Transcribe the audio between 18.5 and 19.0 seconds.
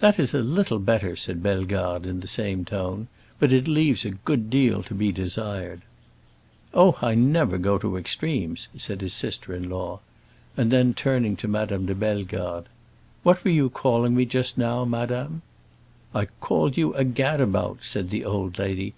lady.